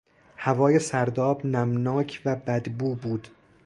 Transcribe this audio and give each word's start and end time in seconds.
هوای 0.37 0.79
سرداب 0.79 1.45
نمناک 1.45 2.21
و 2.25 2.35
بد 2.35 2.63
بو 2.65 2.95
بود. 2.95 3.27